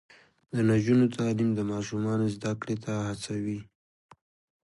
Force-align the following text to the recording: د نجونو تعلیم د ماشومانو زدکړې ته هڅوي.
د 0.53 0.55
نجونو 0.69 1.05
تعلیم 1.17 1.49
د 1.55 1.59
ماشومانو 1.71 2.25
زدکړې 2.35 2.75
ته 2.83 2.91
هڅوي. 3.07 3.59